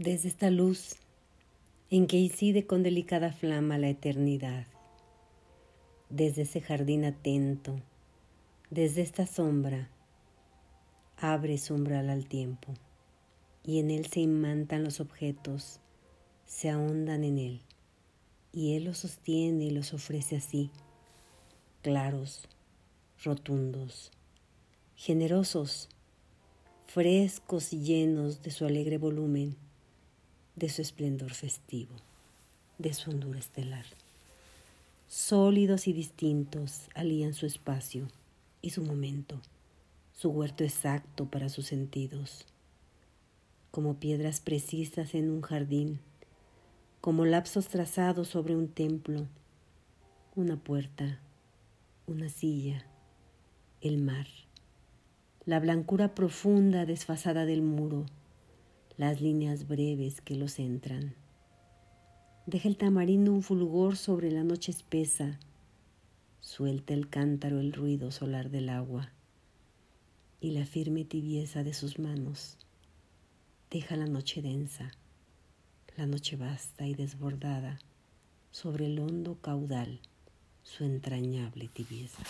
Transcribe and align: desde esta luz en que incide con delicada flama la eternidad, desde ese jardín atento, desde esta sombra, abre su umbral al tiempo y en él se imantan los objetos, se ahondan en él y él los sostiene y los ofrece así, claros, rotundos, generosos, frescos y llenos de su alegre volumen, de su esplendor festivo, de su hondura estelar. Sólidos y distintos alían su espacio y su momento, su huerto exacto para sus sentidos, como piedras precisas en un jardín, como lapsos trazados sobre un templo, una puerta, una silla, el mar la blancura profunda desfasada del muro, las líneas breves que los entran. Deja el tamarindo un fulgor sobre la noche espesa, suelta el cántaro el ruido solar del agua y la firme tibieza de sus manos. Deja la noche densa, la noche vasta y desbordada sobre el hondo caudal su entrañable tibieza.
desde 0.00 0.28
esta 0.28 0.48
luz 0.48 0.96
en 1.90 2.06
que 2.06 2.16
incide 2.16 2.66
con 2.66 2.82
delicada 2.82 3.34
flama 3.34 3.76
la 3.76 3.90
eternidad, 3.90 4.66
desde 6.08 6.42
ese 6.42 6.62
jardín 6.62 7.04
atento, 7.04 7.76
desde 8.70 9.02
esta 9.02 9.26
sombra, 9.26 9.90
abre 11.18 11.58
su 11.58 11.74
umbral 11.74 12.08
al 12.08 12.24
tiempo 12.24 12.72
y 13.62 13.78
en 13.78 13.90
él 13.90 14.06
se 14.06 14.20
imantan 14.20 14.84
los 14.84 15.00
objetos, 15.00 15.80
se 16.46 16.70
ahondan 16.70 17.22
en 17.22 17.36
él 17.36 17.60
y 18.54 18.76
él 18.76 18.84
los 18.84 18.96
sostiene 18.96 19.64
y 19.64 19.70
los 19.70 19.92
ofrece 19.92 20.36
así, 20.36 20.70
claros, 21.82 22.48
rotundos, 23.22 24.12
generosos, 24.96 25.90
frescos 26.86 27.74
y 27.74 27.82
llenos 27.82 28.40
de 28.40 28.50
su 28.50 28.64
alegre 28.64 28.96
volumen, 28.96 29.58
de 30.60 30.68
su 30.68 30.82
esplendor 30.82 31.32
festivo, 31.32 31.96
de 32.78 32.92
su 32.92 33.10
hondura 33.10 33.38
estelar. 33.38 33.86
Sólidos 35.08 35.88
y 35.88 35.92
distintos 35.92 36.82
alían 36.94 37.34
su 37.34 37.46
espacio 37.46 38.06
y 38.62 38.70
su 38.70 38.84
momento, 38.84 39.40
su 40.12 40.28
huerto 40.28 40.62
exacto 40.62 41.24
para 41.24 41.48
sus 41.48 41.66
sentidos, 41.66 42.44
como 43.70 43.94
piedras 43.94 44.40
precisas 44.40 45.14
en 45.14 45.30
un 45.30 45.40
jardín, 45.40 45.98
como 47.00 47.24
lapsos 47.24 47.68
trazados 47.68 48.28
sobre 48.28 48.54
un 48.54 48.68
templo, 48.68 49.26
una 50.36 50.56
puerta, 50.56 51.20
una 52.06 52.28
silla, 52.28 52.84
el 53.80 53.96
mar 53.96 54.26
la 55.46 55.58
blancura 55.58 56.14
profunda 56.14 56.86
desfasada 56.86 57.46
del 57.46 57.62
muro, 57.62 58.06
las 59.00 59.22
líneas 59.22 59.66
breves 59.66 60.20
que 60.20 60.36
los 60.36 60.58
entran. 60.58 61.14
Deja 62.44 62.68
el 62.68 62.76
tamarindo 62.76 63.32
un 63.32 63.42
fulgor 63.42 63.96
sobre 63.96 64.30
la 64.30 64.44
noche 64.44 64.72
espesa, 64.72 65.40
suelta 66.42 66.92
el 66.92 67.08
cántaro 67.08 67.60
el 67.60 67.72
ruido 67.72 68.10
solar 68.10 68.50
del 68.50 68.68
agua 68.68 69.10
y 70.38 70.50
la 70.50 70.66
firme 70.66 71.06
tibieza 71.06 71.64
de 71.64 71.72
sus 71.72 71.98
manos. 71.98 72.58
Deja 73.70 73.96
la 73.96 74.04
noche 74.04 74.42
densa, 74.42 74.90
la 75.96 76.04
noche 76.04 76.36
vasta 76.36 76.86
y 76.86 76.92
desbordada 76.94 77.78
sobre 78.50 78.84
el 78.84 78.98
hondo 78.98 79.38
caudal 79.40 79.98
su 80.62 80.84
entrañable 80.84 81.68
tibieza. 81.68 82.22